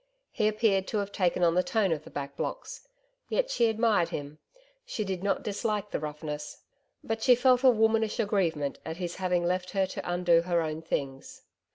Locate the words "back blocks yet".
2.09-3.51